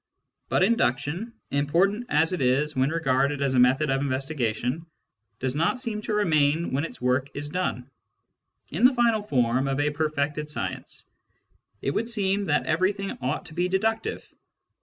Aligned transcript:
But 0.49 0.63
induction, 0.63 1.31
important 1.51 2.07
as 2.09 2.33
it 2.33 2.41
is 2.41 2.75
when 2.75 2.89
regarded 2.89 3.43
as 3.43 3.53
a 3.53 3.59
method 3.59 3.91
of 3.91 4.01
investigation, 4.01 4.87
does 5.37 5.55
not 5.55 5.79
seem 5.79 6.01
to 6.01 6.15
remain 6.15 6.71
when 6.73 6.85
its 6.85 6.99
work 6.99 7.29
is 7.35 7.49
done: 7.49 7.87
in 8.69 8.83
the 8.83 8.93
final 8.95 9.21
form 9.21 9.67
of 9.67 9.79
a 9.79 9.91
perfected 9.91 10.49
science, 10.49 11.03
it 11.83 11.91
would 11.91 12.09
seem 12.09 12.45
that 12.45 12.65
everything 12.65 13.11
ought 13.21 13.45
to 13.45 13.53
be 13.53 13.67
deductive. 13.67 14.27